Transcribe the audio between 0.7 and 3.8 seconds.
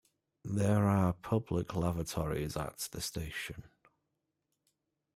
are public lavatories at the station.